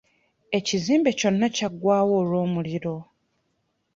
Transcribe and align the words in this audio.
Ekizimbe 0.57 1.09
kyonna 1.19 1.47
kya 1.55 1.69
ggwawo 1.73 2.13
olw'omuliro. 2.21 2.95